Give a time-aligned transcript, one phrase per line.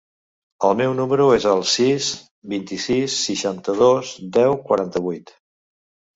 [0.69, 2.07] El meu número es el sis,
[2.55, 5.37] vint-i-sis, seixanta-dos, deu, quaranta-vuit.